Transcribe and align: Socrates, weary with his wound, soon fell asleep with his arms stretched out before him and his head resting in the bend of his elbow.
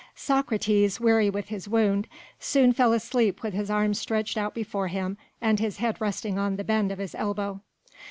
Socrates, 0.15 0.99
weary 0.99 1.29
with 1.29 1.49
his 1.49 1.69
wound, 1.69 2.07
soon 2.39 2.73
fell 2.73 2.91
asleep 2.91 3.43
with 3.43 3.53
his 3.53 3.69
arms 3.69 3.99
stretched 3.99 4.35
out 4.35 4.55
before 4.55 4.87
him 4.87 5.15
and 5.39 5.59
his 5.59 5.77
head 5.77 6.01
resting 6.01 6.39
in 6.39 6.55
the 6.55 6.63
bend 6.63 6.91
of 6.91 6.97
his 6.97 7.13
elbow. 7.13 7.61